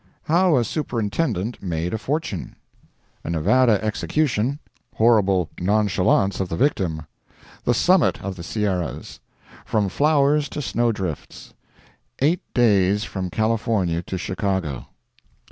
How 0.23 0.57
a 0.57 0.63
Superintendent 0.63 1.61
made 1.61 1.93
a 1.93 1.97
Fortune. 1.99 2.55
A 3.23 3.29
Nevada 3.29 3.79
Execution—Horrible 3.85 5.49
Nonchalance 5.59 6.39
of 6.39 6.49
the 6.49 6.55
Victim. 6.55 7.03
The 7.65 7.75
Summit 7.75 8.19
of 8.23 8.35
the 8.35 8.41
Sierras—From 8.41 9.89
Flowers 9.89 10.49
to 10.49 10.59
Snow 10.63 10.91
Drifts. 10.91 11.53
Eight 12.17 12.41
Days 12.55 13.03
from 13.03 13.29
California 13.29 14.01
to 14.01 14.17
Chicago. 14.17 14.87